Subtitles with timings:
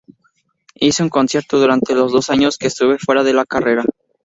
[0.73, 3.83] Hice un concierto durante los dos años que estuve fuera de la carretera.